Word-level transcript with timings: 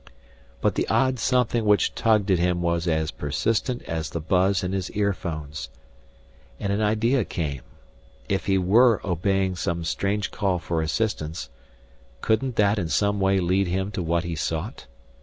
But 0.61 0.73
the 0.73 0.87
odd 0.87 1.19
something 1.19 1.63
which 1.63 1.93
tugged 1.93 2.31
at 2.31 2.39
him 2.39 2.63
was 2.63 2.87
as 2.87 3.11
persistent 3.11 3.83
as 3.83 4.09
the 4.09 4.19
buzz 4.19 4.63
in 4.63 4.71
his 4.73 4.89
earphones. 4.93 5.69
And 6.59 6.73
an 6.73 6.81
idea 6.81 7.23
came. 7.23 7.61
If 8.27 8.47
he 8.47 8.57
were 8.57 8.99
obeying 9.05 9.55
some 9.55 9.83
strange 9.83 10.31
call 10.31 10.57
for 10.57 10.81
assistance, 10.81 11.51
couldn't 12.19 12.55
that 12.55 12.79
in 12.79 12.89
some 12.89 13.19
way 13.19 13.39
lead 13.39 13.67
him 13.67 13.91
to 13.91 14.01
what 14.01 14.23
he 14.23 14.33
sought? 14.35 14.87